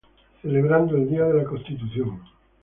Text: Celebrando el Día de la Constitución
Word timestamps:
Celebrando 0.41 0.97
el 0.97 1.07
Día 1.07 1.25
de 1.25 1.35
la 1.43 1.43
Constitución 1.43 2.21